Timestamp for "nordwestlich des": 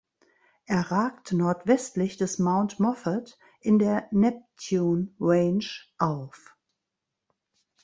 1.31-2.39